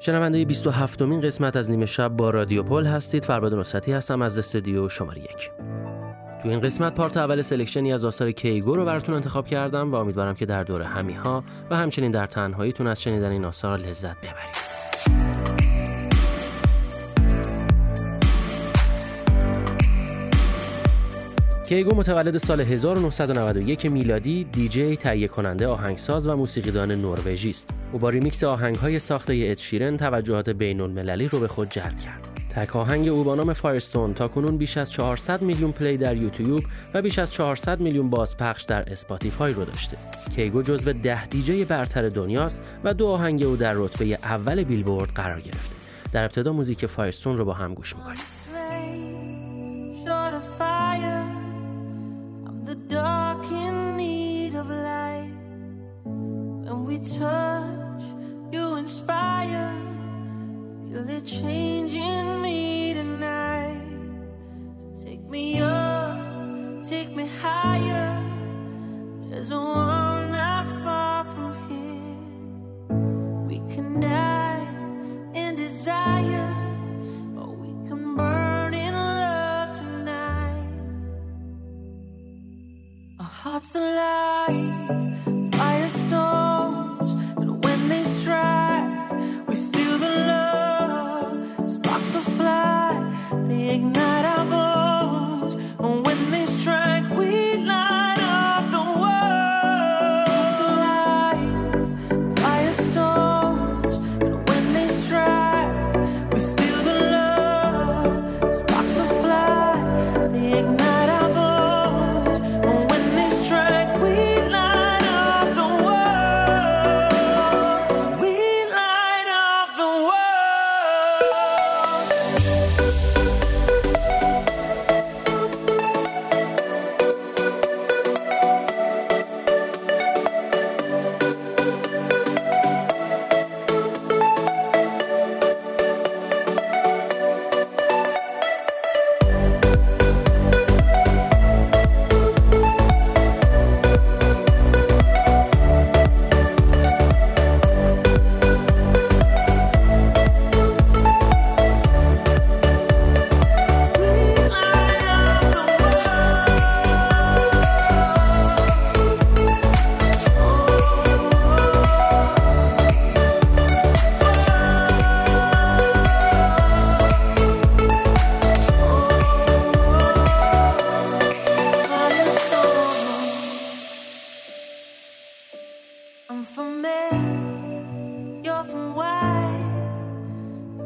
[0.00, 3.24] شنونده 27 مین قسمت از نیمه شب با رادیو پل هستید.
[3.24, 5.50] فرباد نصرتی هستم از استودیو شماره یک.
[6.42, 10.34] تو این قسمت پارت اول سلکشنی از آثار کیگو رو براتون انتخاب کردم و امیدوارم
[10.34, 14.67] که در دور همیها و همچنین در تنهاییتون از شنیدن این آثار لذت ببرید.
[21.68, 27.70] کیگو متولد سال 1991 میلادی دیجی تهیه کننده آهنگساز و موسیقیدان نروژی است.
[27.92, 32.20] او با ریمیکس آهنگهای ساخته ادشیرن توجهات بین المللی رو به خود جلب کرد.
[32.50, 36.62] تک آهنگ او با نام فایرستون تا کنون بیش از 400 میلیون پلی در یوتیوب
[36.94, 39.96] و بیش از 400 میلیون بازپخش در اسپاتیفای رو داشته.
[40.36, 45.40] کیگو جزو ده دیجی برتر دنیاست و دو آهنگ او در رتبه اول بیلبورد قرار
[45.40, 45.76] گرفته.
[46.12, 48.37] در ابتدا موزیک فایرستون رو با هم گوش می‌کنیم.
[56.98, 58.04] Touch,
[58.52, 59.72] you inspire.
[60.88, 63.80] Feel it changing me tonight.
[64.76, 68.20] So take me up, take me higher.
[69.30, 70.07] There's a world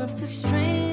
[0.00, 0.89] perfect stranger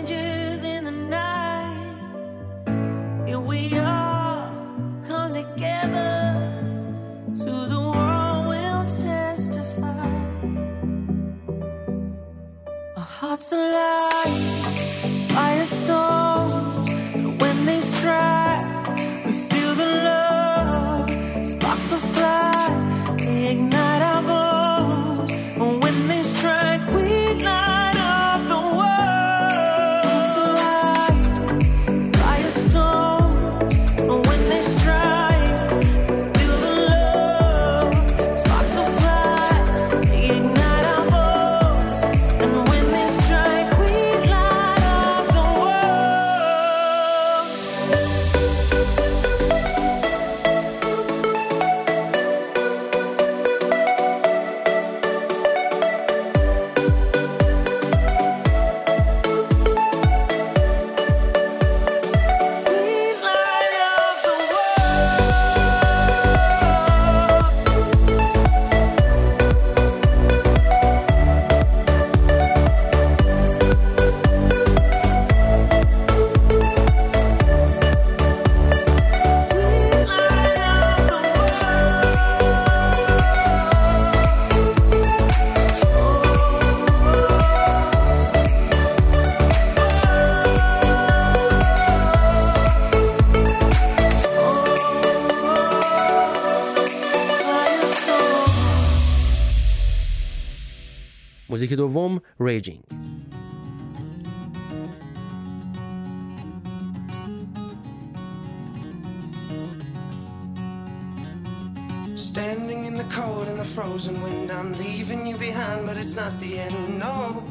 [112.15, 116.39] Standing in the cold and the frozen wind, I'm leaving you behind, but it's not
[116.39, 116.97] the end.
[116.97, 117.43] No,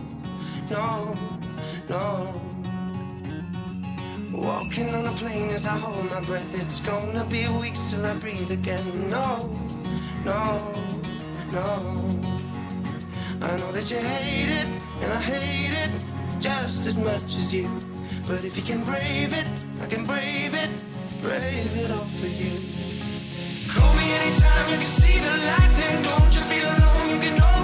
[0.71, 1.15] no,
[1.91, 2.41] no.
[4.33, 8.15] Walking on a plane as I hold my breath, it's gonna be weeks till I
[8.15, 9.11] breathe again.
[9.11, 9.53] No,
[10.25, 10.73] no,
[11.53, 12.26] no.
[13.51, 14.67] I know that you hate it,
[15.03, 15.91] and I hate it
[16.41, 17.71] just as much as you.
[18.27, 19.47] But if you can brave it,
[19.81, 20.71] I can brave it,
[21.23, 22.59] brave it all for you.
[23.73, 26.03] Call me anytime you can see the lightning.
[26.03, 27.11] Don't you feel alone?
[27.15, 27.56] You can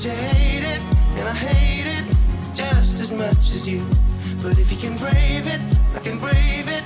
[0.00, 0.80] I you hate it,
[1.18, 2.16] and I hate it
[2.54, 3.84] just as much as you.
[4.42, 5.60] But if you can brave it,
[5.94, 6.84] I can brave it,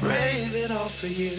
[0.00, 1.30] brave it all for you.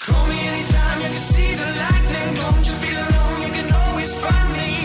[0.00, 2.34] Call me anytime you can see the lightning.
[2.34, 3.42] Don't you feel alone?
[3.42, 4.77] You can always find me.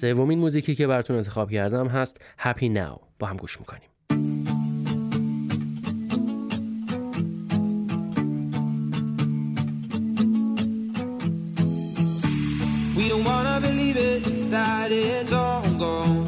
[0.00, 3.88] سومین موزیکی که براتون انتخاب کردم هست Happy Now با هم گوش می‌کنیم
[12.96, 14.22] We don't wanna believe it
[14.54, 16.26] that it's all gone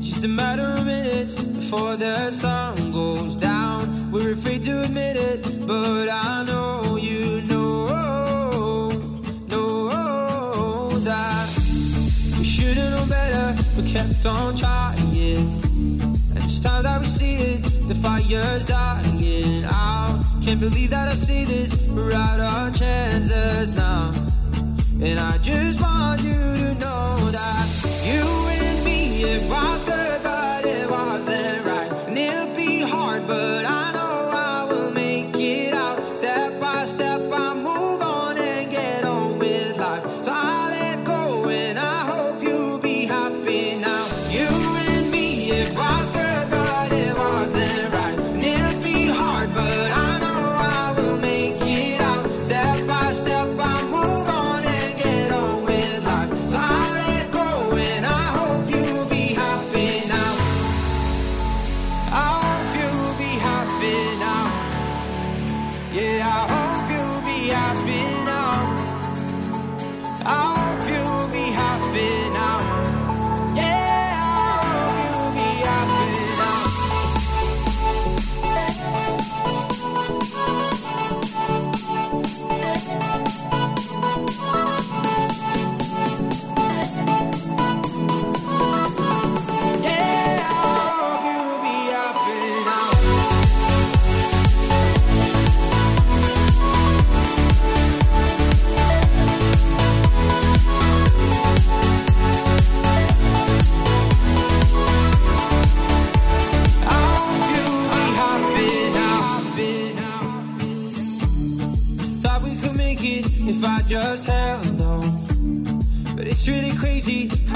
[0.00, 3.80] Just a matter of minutes before the sun goes down
[4.12, 6.83] We're afraid to admit it but I know
[14.26, 14.98] on trying.
[14.98, 20.22] And it's time that we see it, the fire's dying out.
[20.42, 24.12] Can't believe that I see this, we're out of chances now.
[25.02, 25.63] And I just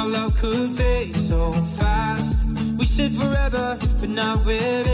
[0.09, 2.45] love could fade so fast.
[2.79, 4.85] We said forever, but now we're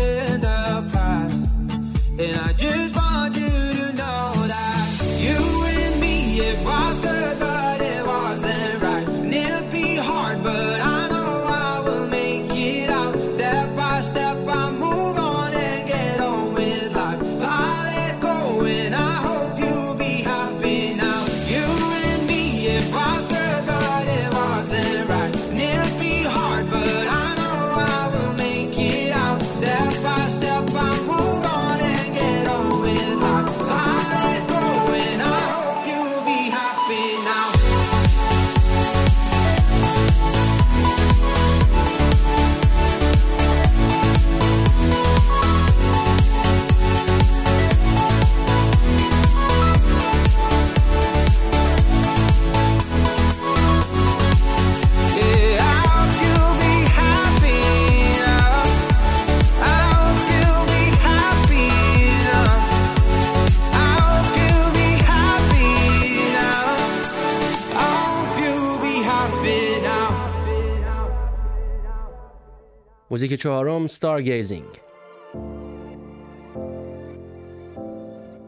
[73.25, 74.81] موزیک چهارم ستارگیزینگ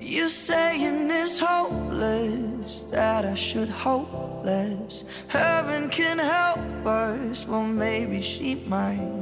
[0.00, 4.12] You're saying it's hopeless that I should hope
[4.44, 4.94] less.
[5.38, 9.14] Heaven can help us, well, maybe she might.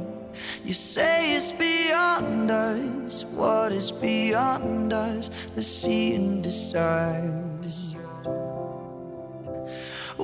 [0.67, 5.23] You say it's beyond us, what is beyond us,
[5.55, 7.63] the sea and decide.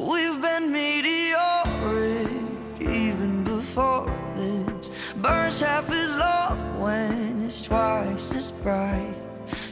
[0.09, 2.41] We've been meteoric
[5.21, 9.13] burns half as long when it's twice as bright.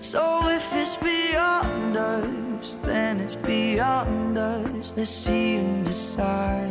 [0.02, 4.92] So if it's beyond us, then it's beyond us.
[4.92, 6.70] They see and decide.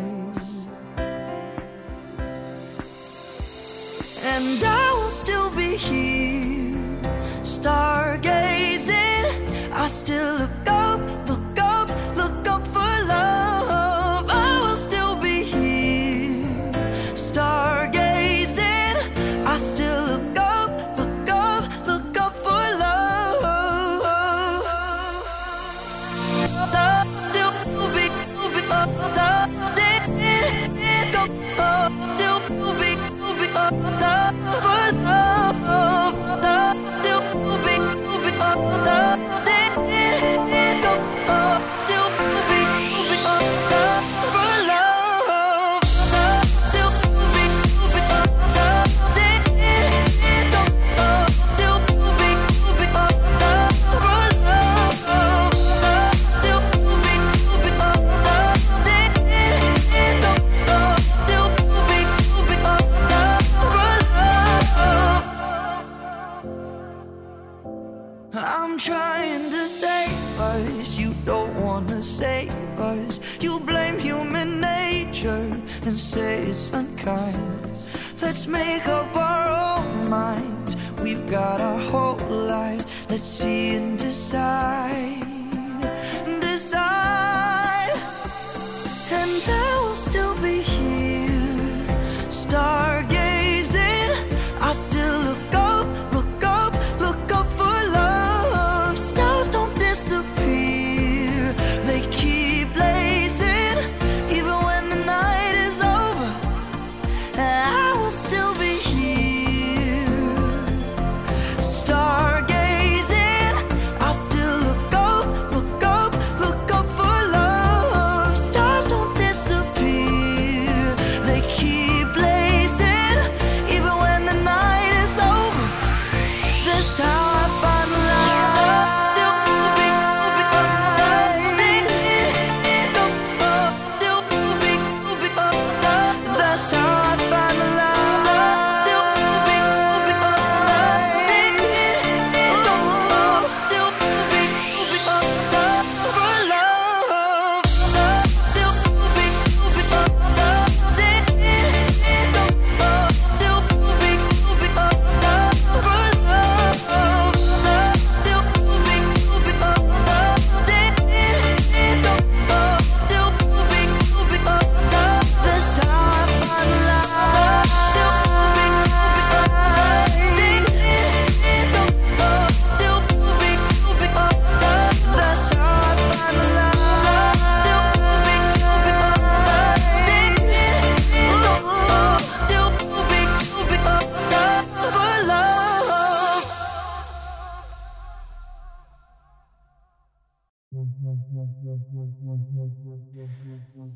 [4.22, 6.47] And I will still be here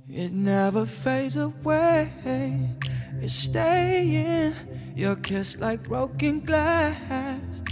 [0.08, 2.10] It never fades away.
[3.24, 4.54] It's staying.
[4.96, 7.62] Your kiss like broken glass.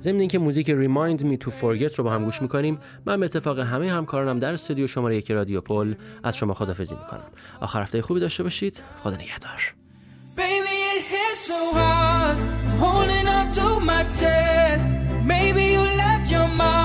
[0.00, 3.58] ضمن اینکه موزیک ریمایند می تو فورگت رو با هم گوش می‌کنیم من به اتفاق
[3.58, 7.30] همه همکارانم در استودیو شماره یک رادیو پل از شما خدافزی می‌کنم
[7.60, 9.74] آخر هفته خوبی داشته باشید خدا نگهدار
[15.32, 16.83] Maybe you left your mind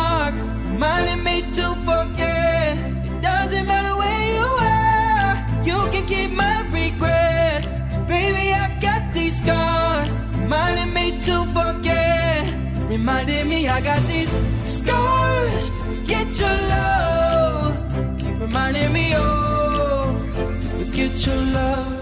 [0.79, 2.77] Reminding me to forget.
[3.03, 5.35] It doesn't matter where you are.
[5.61, 7.67] You can keep my regret.
[8.07, 10.09] Baby, I got these scars.
[10.37, 12.47] Reminding me to forget.
[12.87, 14.31] Reminding me I got these
[14.63, 15.71] scars.
[15.71, 18.17] To forget your love.
[18.17, 20.15] Keep reminding me, oh,
[20.61, 21.98] to forget your love.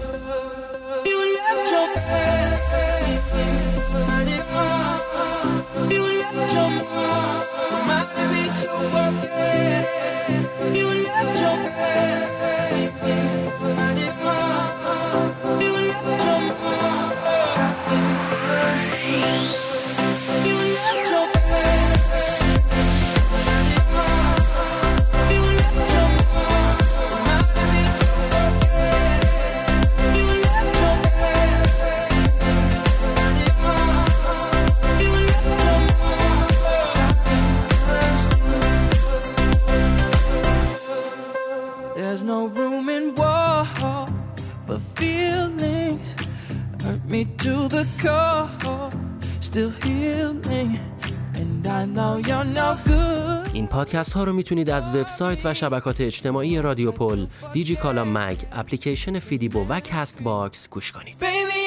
[53.88, 59.18] پادکست ها رو می‌تونید از وبسایت و شبکات اجتماعی رادیو پل، دیجی کالا مگ، اپلیکیشن
[59.18, 61.16] فیدیبو و کست باکس گوش کنید.
[61.20, 61.58] Baby,